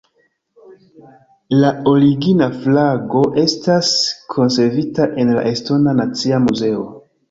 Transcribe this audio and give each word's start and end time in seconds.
La 1.59 1.69
origina 1.91 2.49
flago 2.65 3.23
estas 3.45 3.95
konservita 4.39 5.11
en 5.27 5.39
la 5.39 5.49
estona 5.55 5.99
nacia 6.05 6.47
muzeo. 6.53 6.87